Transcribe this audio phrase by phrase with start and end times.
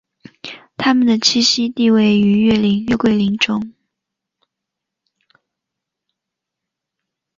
[0.77, 3.75] 它们的栖息地位于月桂林中。